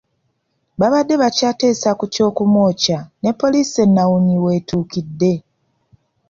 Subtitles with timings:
[0.79, 5.33] Baabadde bakyateesa ku ky’okumwokya ne poliisi ennawunyi we yatuukidde